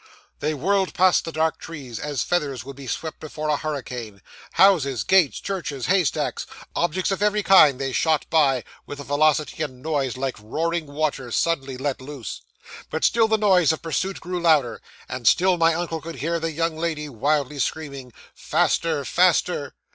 [0.39, 4.19] 'They whirled past the dark trees, as feathers would be swept before a hurricane.
[4.53, 9.83] Houses, gates, churches, haystacks, objects of every kind they shot by, with a velocity and
[9.83, 12.41] noise like roaring waters suddenly let loose.
[12.89, 16.51] But still the noise of pursuit grew louder, and still my uncle could hear the
[16.51, 19.05] young lady wildly screaming, "Faster!
[19.05, 19.75] Faster!"